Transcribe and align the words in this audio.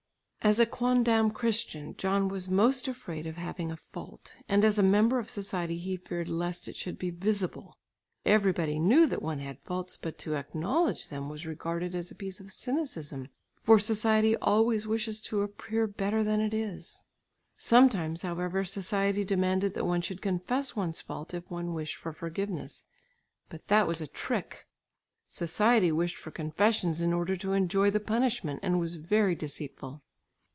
As 0.43 0.59
a 0.59 0.65
quondam 0.65 1.29
Christian, 1.29 1.93
John 1.97 2.27
was 2.27 2.49
most 2.49 2.87
afraid 2.87 3.27
of 3.27 3.35
having 3.37 3.71
a 3.71 3.77
fault, 3.77 4.35
and 4.49 4.65
as 4.65 4.79
a 4.79 4.83
member 4.83 5.19
of 5.19 5.29
society 5.29 5.77
he 5.77 5.97
feared 5.97 6.27
lest 6.27 6.67
it 6.67 6.75
should 6.75 6.97
be 6.97 7.11
visible. 7.11 7.77
Everybody 8.25 8.79
knew 8.79 9.05
that 9.05 9.21
one 9.21 9.37
had 9.37 9.59
faults, 9.59 9.97
but 10.01 10.17
to 10.17 10.33
acknowledge 10.33 11.09
them 11.09 11.29
was 11.29 11.45
regarded 11.45 11.93
as 11.93 12.09
a 12.09 12.15
piece 12.15 12.39
of 12.39 12.51
cynicism, 12.51 13.27
for 13.61 13.77
society 13.77 14.35
always 14.37 14.87
wishes 14.87 15.21
to 15.21 15.41
appear 15.43 15.85
better 15.85 16.23
than 16.23 16.41
it 16.41 16.55
is. 16.55 17.03
Sometimes, 17.55 18.23
however, 18.23 18.65
society 18.65 19.23
demanded 19.23 19.75
that 19.75 19.85
one 19.85 20.01
should 20.01 20.23
confess 20.23 20.75
one's 20.75 21.01
fault 21.01 21.35
if 21.35 21.51
one 21.51 21.71
wished 21.75 21.97
for 21.97 22.13
forgiveness, 22.13 22.85
but 23.49 23.67
that 23.67 23.87
was 23.87 24.01
a 24.01 24.07
trick. 24.07 24.65
Society 25.27 25.91
wished 25.91 26.17
for 26.17 26.31
confession 26.31 26.95
in 26.99 27.13
order 27.13 27.35
to 27.35 27.53
enjoy 27.53 27.91
the 27.91 27.99
punishment, 27.99 28.59
and 28.63 28.79
was 28.79 28.95
very 28.95 29.35
deceitful. 29.35 30.01